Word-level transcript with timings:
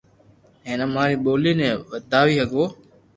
ھين 0.65 0.79
اماري 0.87 1.15
ٻولي 1.23 1.53
ني 1.59 1.69
وداوي 1.89 2.35
ھگو 2.43 2.65